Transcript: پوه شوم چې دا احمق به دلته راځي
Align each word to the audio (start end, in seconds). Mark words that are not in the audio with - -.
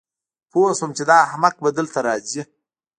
پوه 0.51 0.71
شوم 0.77 0.91
چې 0.97 1.03
دا 1.09 1.15
احمق 1.27 1.55
به 1.63 1.69
دلته 1.77 1.99
راځي 2.07 2.41